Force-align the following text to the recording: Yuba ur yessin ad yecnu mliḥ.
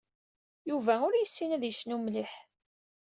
Yuba 0.69 0.93
ur 1.07 1.13
yessin 1.15 1.53
ad 1.55 1.63
yecnu 1.65 1.97
mliḥ. 1.99 2.31